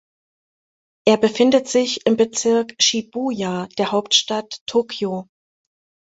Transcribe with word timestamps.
Er 1.05 1.17
befindet 1.17 1.67
sich 1.67 2.07
im 2.07 2.17
Bezirk 2.17 2.73
Shibuya 2.81 3.67
der 3.77 3.91
Hauptstadt 3.91 4.63
Tokio. 4.65 5.27